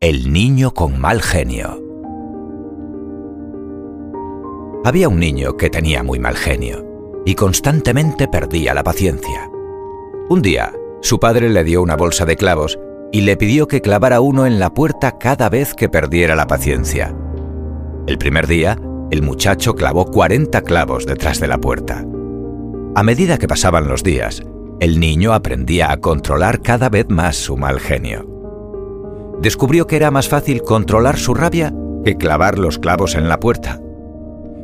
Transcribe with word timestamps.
El 0.00 0.32
niño 0.32 0.74
con 0.74 1.00
mal 1.00 1.20
genio. 1.20 1.82
Había 4.84 5.08
un 5.08 5.18
niño 5.18 5.56
que 5.56 5.70
tenía 5.70 6.04
muy 6.04 6.20
mal 6.20 6.36
genio 6.36 6.86
y 7.26 7.34
constantemente 7.34 8.28
perdía 8.28 8.74
la 8.74 8.84
paciencia. 8.84 9.50
Un 10.28 10.40
día, 10.40 10.72
su 11.02 11.18
padre 11.18 11.48
le 11.48 11.64
dio 11.64 11.82
una 11.82 11.96
bolsa 11.96 12.24
de 12.26 12.36
clavos 12.36 12.78
y 13.10 13.22
le 13.22 13.36
pidió 13.36 13.66
que 13.66 13.80
clavara 13.80 14.20
uno 14.20 14.46
en 14.46 14.60
la 14.60 14.72
puerta 14.72 15.18
cada 15.18 15.48
vez 15.48 15.74
que 15.74 15.88
perdiera 15.88 16.36
la 16.36 16.46
paciencia. 16.46 17.12
El 18.06 18.18
primer 18.18 18.46
día, 18.46 18.78
el 19.10 19.22
muchacho 19.22 19.74
clavó 19.74 20.04
40 20.04 20.62
clavos 20.62 21.06
detrás 21.06 21.40
de 21.40 21.48
la 21.48 21.58
puerta. 21.58 22.06
A 22.94 23.02
medida 23.02 23.36
que 23.36 23.48
pasaban 23.48 23.88
los 23.88 24.04
días, 24.04 24.44
el 24.78 25.00
niño 25.00 25.32
aprendía 25.32 25.90
a 25.90 25.96
controlar 25.96 26.62
cada 26.62 26.88
vez 26.88 27.06
más 27.08 27.34
su 27.34 27.56
mal 27.56 27.80
genio 27.80 28.37
descubrió 29.40 29.86
que 29.86 29.96
era 29.96 30.10
más 30.10 30.28
fácil 30.28 30.62
controlar 30.62 31.16
su 31.16 31.34
rabia 31.34 31.72
que 32.04 32.16
clavar 32.16 32.58
los 32.58 32.78
clavos 32.78 33.14
en 33.14 33.28
la 33.28 33.38
puerta. 33.38 33.80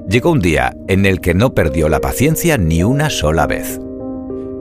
Llegó 0.09 0.31
un 0.31 0.41
día 0.41 0.77
en 0.89 1.07
el 1.07 1.21
que 1.21 1.35
no 1.35 1.55
perdió 1.55 1.89
la 1.89 2.01
paciencia 2.01 2.59
ni 2.59 2.83
una 2.83 3.11
sola 3.11 3.47
vez. 3.47 3.81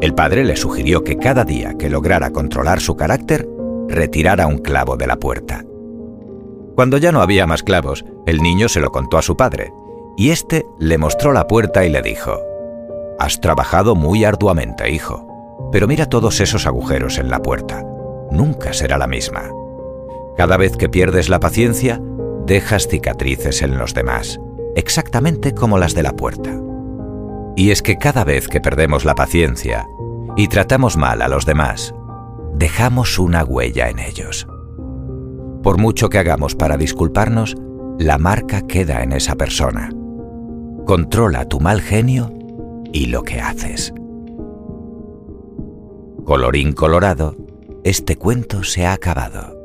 El 0.02 0.14
padre 0.14 0.44
le 0.44 0.56
sugirió 0.56 1.04
que 1.04 1.18
cada 1.18 1.44
día 1.44 1.76
que 1.78 1.90
lograra 1.90 2.32
controlar 2.32 2.82
su 2.82 2.96
carácter, 2.96 3.48
retirara 3.88 4.48
un 4.48 4.58
clavo 4.58 4.98
de 4.98 5.08
la 5.08 5.18
puerta. 5.18 5.64
Cuando 6.76 6.98
ya 6.98 7.12
no 7.12 7.22
había 7.22 7.48
más 7.48 7.64
clavos, 7.64 8.04
el 8.26 8.42
niño 8.42 8.68
se 8.68 8.80
lo 8.80 8.92
contó 8.92 9.18
a 9.18 9.22
su 9.22 9.38
padre, 9.38 9.72
y 10.18 10.32
éste 10.32 10.66
le 10.80 10.98
mostró 10.98 11.32
la 11.32 11.48
puerta 11.48 11.86
y 11.86 11.90
le 11.90 12.02
dijo, 12.02 12.40
Has 13.20 13.40
trabajado 13.40 13.96
muy 13.96 14.26
arduamente, 14.26 14.90
hijo, 14.90 15.70
pero 15.72 15.88
mira 15.88 16.08
todos 16.08 16.42
esos 16.42 16.66
agujeros 16.66 17.18
en 17.18 17.30
la 17.30 17.42
puerta. 17.42 17.84
Nunca 18.32 18.74
será 18.74 18.98
la 18.98 19.08
misma. 19.08 19.50
Cada 20.38 20.58
vez 20.58 20.78
que 20.78 20.90
pierdes 20.90 21.30
la 21.30 21.40
paciencia, 21.40 22.02
dejas 22.46 22.88
cicatrices 22.88 23.62
en 23.62 23.78
los 23.78 23.94
demás, 23.94 24.40
exactamente 24.76 25.54
como 25.54 25.78
las 25.78 25.94
de 25.94 26.04
la 26.04 26.14
puerta. 26.14 26.60
Y 27.56 27.72
es 27.72 27.82
que 27.82 27.98
cada 27.98 28.24
vez 28.24 28.48
que 28.48 28.62
perdemos 28.62 29.06
la 29.06 29.16
paciencia 29.16 29.88
y 30.36 30.48
tratamos 30.48 30.98
mal 30.98 31.22
a 31.22 31.28
los 31.28 31.46
demás, 31.46 31.94
dejamos 32.56 33.20
una 33.20 33.44
huella 33.44 33.90
en 33.90 34.00
ellos. 34.00 34.48
Por 35.62 35.78
mucho 35.78 36.10
que 36.10 36.18
hagamos 36.18 36.56
para 36.56 36.78
disculparnos, 36.78 37.56
la 38.00 38.18
marca 38.18 38.64
queda 38.64 39.04
en 39.04 39.14
esa 39.14 39.36
persona. 39.36 39.90
Controla 40.86 41.48
tu 41.48 41.60
mal 41.60 41.80
genio 41.80 42.34
y 42.92 43.06
lo 43.06 43.22
que 43.24 43.40
haces. 43.40 43.94
Colorín 46.26 46.74
colorado, 46.74 47.36
este 47.84 48.16
cuento 48.16 48.64
se 48.64 48.86
ha 48.86 48.94
acabado. 48.94 49.63